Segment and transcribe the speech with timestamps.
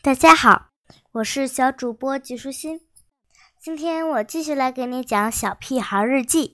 [0.00, 0.68] 大家好，
[1.10, 2.82] 我是小主播季舒心。
[3.60, 6.50] 今天我继续来给你讲《小屁孩日记》。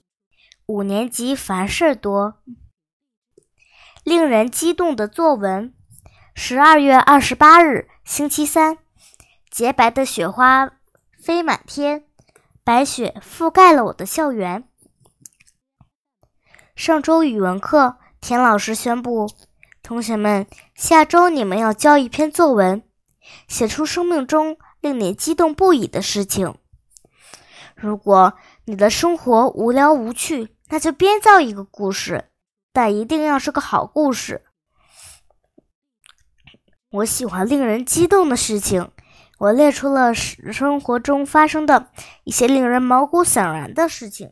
[0.65, 2.41] 五年级凡事儿多，
[4.03, 5.71] 令人激动的作文。
[6.33, 8.79] 十二月二十八日，星期三，
[9.51, 10.71] 洁白的雪花
[11.21, 12.03] 飞满天，
[12.63, 14.67] 白雪覆盖了我的校园。
[16.75, 19.29] 上周语文课，田老师宣布，
[19.83, 22.81] 同学们，下周你们要交一篇作文。
[23.47, 26.55] 写出生命中令你激动不已的事情。
[27.75, 28.33] 如果
[28.65, 32.29] 你的生活无聊无趣，那就编造一个故事，
[32.71, 34.45] 但一定要是个好故事。
[36.89, 38.91] 我喜欢令人激动的事情。
[39.37, 41.91] 我列出了生活中发生的
[42.23, 44.31] 一些令人毛骨悚然的事情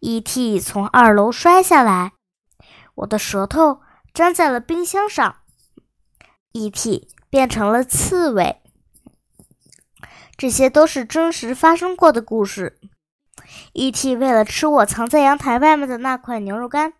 [0.00, 0.60] ：E.T.
[0.60, 2.12] 从二楼摔下来，
[2.96, 3.80] 我的舌头
[4.12, 5.39] 粘在了冰箱上。
[6.52, 7.08] E.T.
[7.28, 8.60] 变成了刺猬，
[10.36, 12.80] 这些都是真实发生过的故事。
[13.72, 14.16] E.T.
[14.16, 16.94] 为了吃我藏在阳台外面的那块牛肉干，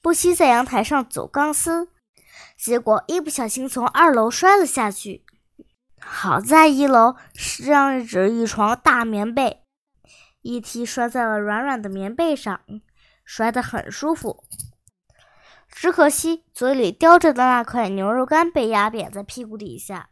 [0.00, 1.88] 不惜在阳台上走钢丝，
[2.56, 5.24] 结果一不小心从二楼摔了下去。
[6.00, 7.16] 好在一楼
[7.66, 9.64] 放着一床大棉被
[10.42, 10.86] ，E.T.
[10.86, 12.60] 摔在了软软的棉被上，
[13.24, 14.44] 摔得很舒服。
[15.70, 20.10] 只可惜，嘴里叼着的那块牛肉干被压扁在屁股底下。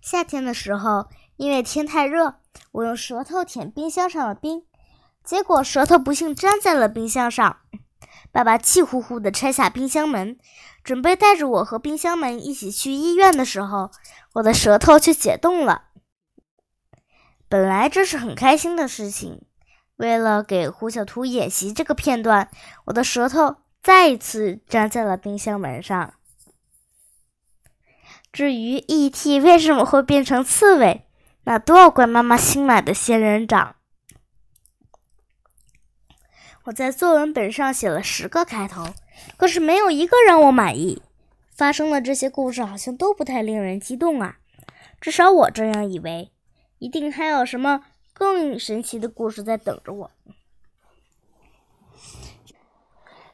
[0.00, 2.36] 夏天的时候，因为天太热，
[2.72, 4.64] 我用舌头舔冰箱上的冰，
[5.24, 7.58] 结果舌头不幸粘在了冰箱上。
[8.30, 10.38] 爸爸气呼呼地拆下冰箱门，
[10.84, 13.90] 准备带着我和冰箱门一起去医院的时候，
[14.34, 15.88] 我的舌头却解冻了。
[17.48, 19.45] 本来这是很开心的事情。
[19.96, 22.50] 为了给胡小图演习这个片段，
[22.86, 26.14] 我的舌头再一次粘在了冰箱门上。
[28.32, 29.40] 至于 E.T.
[29.40, 31.06] 为什么会变成刺猬，
[31.44, 33.76] 那都要怪妈妈新买的仙人掌。
[36.64, 38.88] 我在作文本上写了十个开头，
[39.38, 41.02] 可是没有一个让我满意。
[41.50, 44.36] 发生的这些故事好像都不太令人激动啊，
[45.00, 46.32] 至少我这样以为。
[46.78, 47.80] 一定还有什么？
[48.18, 50.10] 更神奇的故事在等着我。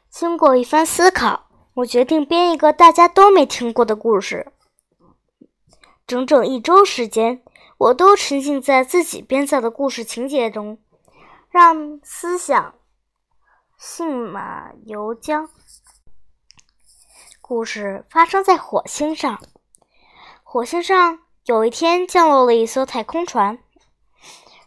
[0.09, 4.51] 经过一番思考，我决定编一个大家都没听过的故事。
[6.05, 7.41] 整整一周时间，
[7.77, 10.77] 我都沉浸在自己编造的故事情节中，
[11.49, 12.75] 让思想
[13.77, 15.47] 信马由缰。
[17.39, 19.41] 故事发生在火星上。
[20.43, 23.62] 火星上有一天降落了一艘太空船。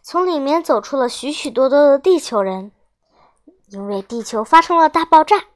[0.08, 2.70] 从里面走出了许许多多的地球人，
[3.70, 5.46] 因为地球发生了大爆炸，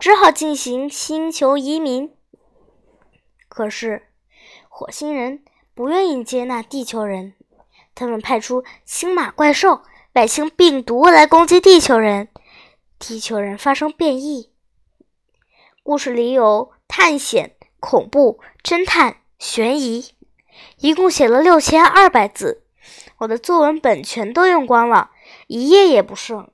[0.00, 2.12] 只好进行星球移民。
[3.46, 4.08] 可是
[4.68, 5.44] 火星人
[5.76, 7.34] 不愿意接纳地球人，
[7.94, 9.82] 他们派出星马怪兽、
[10.14, 12.26] 外星病毒来攻击地球人，
[12.98, 14.50] 地球人发生变异。
[15.84, 20.16] 故事里有探险、恐怖、侦探、悬疑，
[20.78, 22.63] 一共写了六千二百字。
[23.24, 25.10] 我的作文本全都用光了，
[25.46, 26.50] 一页也不剩。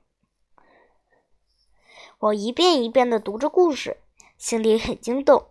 [2.17, 3.97] 我一遍一遍的读着故事，
[4.37, 5.47] 心里很惊动。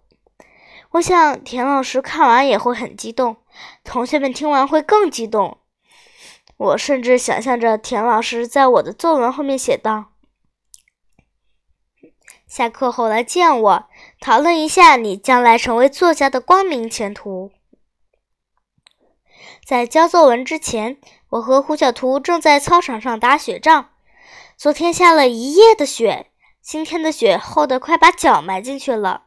[0.92, 3.36] 我想田老师看完也会很激动，
[3.84, 5.58] 同学们听完会更激动。
[6.56, 10.12] 我甚至想象着田老师在我的作文后面写道
[12.48, 13.88] ：“下课后来见我，
[14.20, 17.52] 讨论一下你将来成为作家的光明前途。”
[19.70, 20.98] 在交作文之前，
[21.28, 23.91] 我和胡小图正在操场上打雪仗。
[24.56, 29.26] 昨天下了一夜的雪，今天的雪厚得快把脚埋进去了。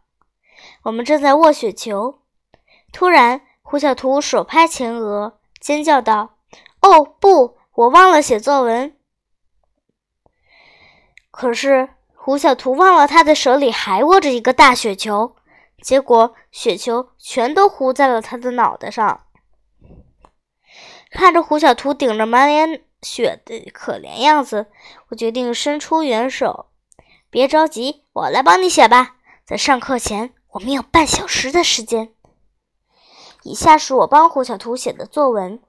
[0.82, 2.20] 我们正在握雪球，
[2.92, 6.36] 突然，胡小图手拍前额，尖叫道
[6.84, 8.98] ：“哦，不，我忘了写作文。”
[11.32, 15.38] 可是，胡小图忘了他的手里还握着一个大雪球，
[15.82, 19.22] 结果雪球全都糊在了他的脑袋上。
[21.14, 24.66] 看着胡小图顶着满脸血的可怜样子，
[25.10, 26.66] 我决定伸出援手。
[27.30, 29.16] 别着急，我来帮你写吧。
[29.46, 32.14] 在上课前，我们有半小时的时间。
[33.44, 35.62] 以下是我帮胡小图写的作文。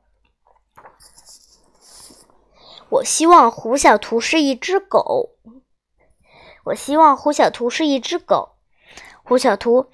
[2.89, 5.31] 我希望胡小图是一只狗。
[6.65, 8.57] 我希望胡小图是一只狗。
[9.23, 9.91] 胡小图，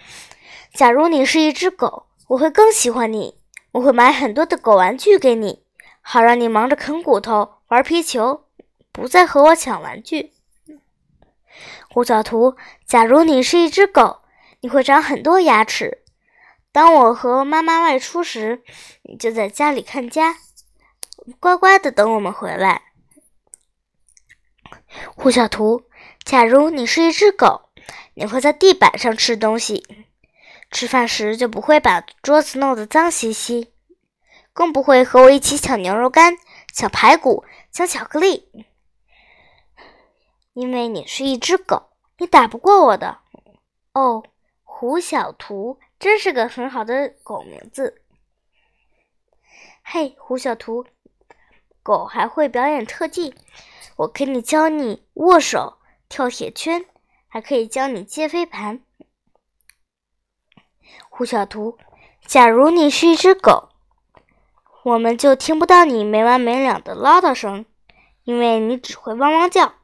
[0.75, 3.40] 假如你是一只狗，我会更喜欢你。
[3.73, 5.65] 我会买很多的狗玩具给你，
[6.01, 8.47] 好让你忙着啃骨头、玩皮球，
[8.91, 10.33] 不再和我抢玩具。
[11.89, 12.57] 胡小图，
[12.87, 14.23] 假如你是一只狗，
[14.61, 16.03] 你会长很多牙齿。
[16.73, 18.63] 当我和妈妈外出时，
[19.03, 20.37] 你就在家里看家，
[21.39, 22.83] 乖乖的等我们回来。
[25.15, 25.85] 胡小图，
[26.25, 27.71] 假如你是一只狗，
[28.15, 29.85] 你会在地板上吃东西，
[30.71, 33.73] 吃饭时就不会把桌子弄得脏兮兮，
[34.53, 36.37] 更不会和我一起抢牛肉干、
[36.73, 38.67] 抢排骨、抢巧克力，
[40.53, 43.19] 因为你是一只狗，你打不过我的。
[43.93, 44.25] 哦，
[44.63, 45.79] 胡小图。
[45.99, 48.01] 真是个很好的狗名字。
[49.83, 50.87] 嘿，胡小图，
[51.83, 53.35] 狗还会表演特技，
[53.97, 55.77] 我可以教你握手、
[56.09, 56.87] 跳铁圈，
[57.29, 58.83] 还可以教你接飞盘。
[61.09, 61.79] 胡小图，
[62.27, 63.69] 假如你是一只狗，
[64.85, 67.65] 我们就听不到你没完没了的唠叨声，
[68.25, 69.75] 因为你只会汪汪叫。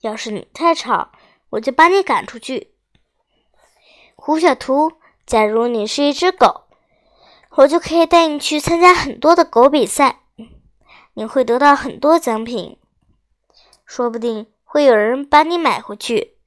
[0.00, 1.10] 要是你太吵，
[1.50, 2.74] 我就把你赶出去。
[4.16, 4.92] 胡小图。
[5.26, 6.62] 假如你是一只狗，
[7.50, 10.20] 我就可以带你去参加很多的狗比赛，
[11.12, 12.78] 你会得到很多奖品，
[13.84, 16.38] 说不定会有人把你买回去，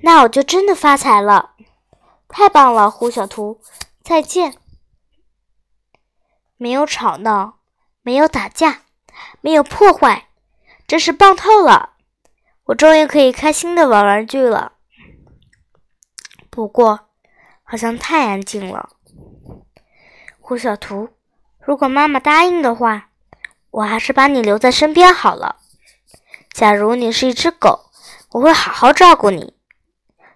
[0.00, 1.50] 那我就真的发财了！
[2.32, 3.60] 太棒了，胡小图，
[4.02, 4.56] 再见！
[6.56, 7.60] 没有吵闹，
[8.02, 8.82] 没有打架，
[9.40, 10.26] 没有破坏，
[10.88, 11.90] 真是棒透了！
[12.64, 14.72] 我终于可以开心的玩玩具了。
[16.50, 17.08] 不过。
[17.64, 18.90] 好像太安静了，
[20.38, 21.08] 胡小图。
[21.58, 23.08] 如果妈妈答应的话，
[23.70, 25.56] 我还是把你留在身边好了。
[26.50, 27.86] 假如你是一只狗，
[28.32, 29.54] 我会好好照顾你。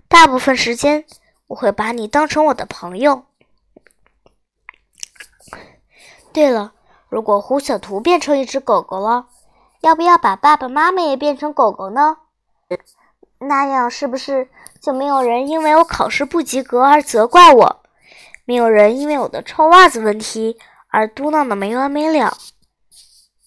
[0.08, 1.04] 大部分时间，
[1.46, 3.24] 我会把你当成我的朋友。
[6.32, 6.74] 对了，
[7.08, 9.28] 如果胡小图变成一只狗狗了，
[9.80, 12.18] 要不要把爸爸妈妈也变成狗狗呢？
[13.38, 14.48] 那样是不是？
[14.80, 17.82] 就没有人因为我考试不及格而责怪我，
[18.44, 20.58] 没有人因为我的臭袜子问题
[20.88, 22.36] 而嘟囔的没完没了，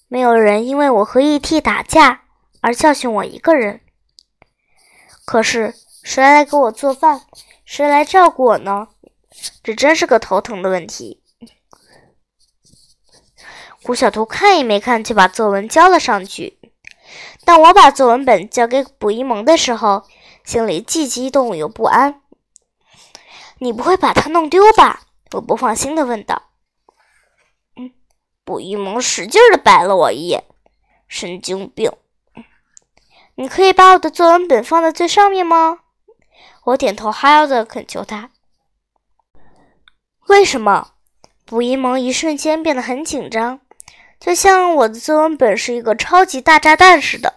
[0.08, 1.62] 没有人因为我和 E.T.
[1.62, 2.22] 打架
[2.62, 3.82] 而教训我一个人。
[5.26, 7.22] 可是谁来给我做饭，
[7.70, 8.88] 谁来照顾我呢？
[9.62, 11.22] 这真是个头疼的问题。
[13.84, 16.58] 胡小图看也没看就把作文交了上去。
[17.46, 20.08] 当我把作文本交给卜一萌的时候。
[20.44, 22.24] 心里既激动又不安。
[23.60, 25.02] 你不会把它弄丢吧？
[25.34, 26.50] 我不放心的问道。
[27.76, 27.92] 嗯，
[28.44, 30.44] 卜一萌使劲的白了我一眼，
[31.08, 31.92] 神经病。
[33.36, 35.82] 你可以把我的作文本放在最上面吗？
[36.66, 38.32] 我点头哈腰的恳求他。
[40.28, 40.92] 为什么？
[41.46, 43.60] 卜一萌一瞬间变得很紧张，
[44.20, 47.34] 就像我的作文本是一个超级大炸弹似的。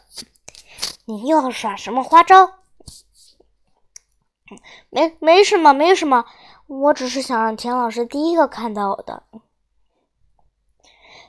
[1.06, 2.52] 你又要耍什么花招？
[4.90, 6.26] 没没什么，没什么，
[6.66, 9.22] 我只是想让田老师第一个看到我的。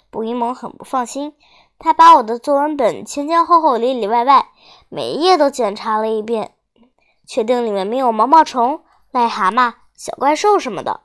[0.10, 1.34] 卜一萌很不放心，
[1.80, 4.50] 他把我的作文本前前后后、里里外外
[4.90, 6.54] 每一页都检查了一遍，
[7.26, 11.02] 确定里面没有毛毛虫、癞蛤蟆、小怪兽什么的，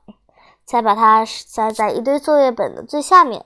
[0.66, 3.44] 才把它塞在一堆作业本的最下面。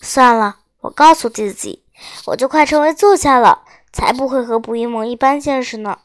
[0.00, 1.84] 算了，我告诉自己，
[2.26, 3.62] 我就快成为作家了，
[3.92, 5.98] 才不会和卜一萌一般见识呢。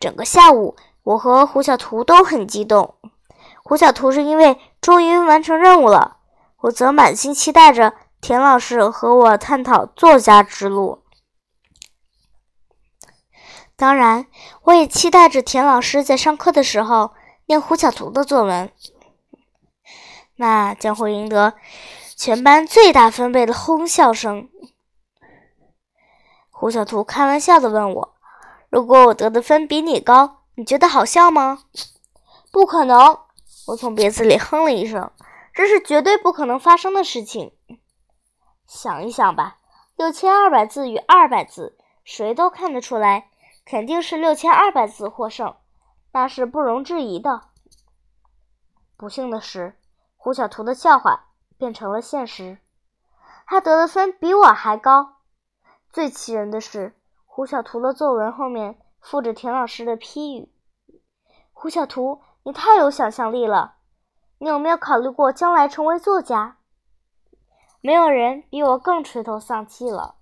[0.00, 2.94] 整个下午，我和胡小图都很激动。
[3.62, 6.16] 胡小图是因为终于完成任务了，
[6.62, 11.02] 我则满心期待着田老师和我探讨作家之路。
[13.78, 14.26] 当然，
[14.64, 17.12] 我也期待着田老师在上课的时候
[17.46, 18.72] 念胡小图的作文，
[20.34, 21.54] 那将会赢得
[22.16, 24.48] 全班最大分贝的哄笑声。
[26.50, 28.16] 胡小图开玩笑的问我。
[28.68, 31.60] 如果我得的分比你高，你觉得好笑吗？
[32.50, 33.20] 不可能！
[33.68, 35.08] 我从鼻子里哼了一声，
[35.54, 37.52] 这是绝对不可能发生的事情。
[38.66, 39.58] 想一想吧，
[39.96, 43.28] 六千二百字与二百字，谁都看得出来，
[43.70, 45.54] 肯定是六千二百字获胜，
[46.12, 47.42] 那是不容置疑的。
[48.96, 49.78] 不幸的是，
[50.16, 51.26] 胡小图的笑话
[51.58, 52.60] 变成了现实，
[53.46, 55.16] 他得的分比我还高。
[55.92, 56.94] 最气人的是。
[57.26, 60.50] 胡小图的作文后面附着田老师的批语。
[61.52, 63.76] 胡小图，你太有想象力了，
[64.38, 66.56] 你有没有考虑过将来成为作家？
[67.82, 70.16] 没有人比我更垂头丧气了。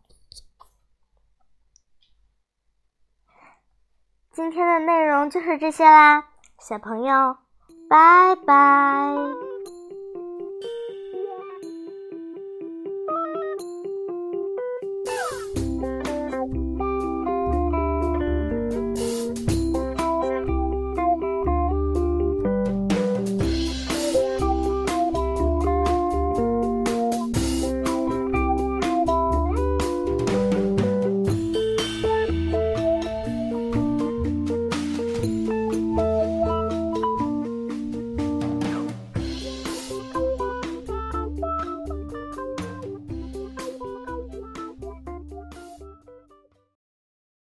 [4.37, 6.27] 今天的内容就是这些啦，
[6.61, 7.39] 小朋友，
[7.89, 8.96] 拜拜。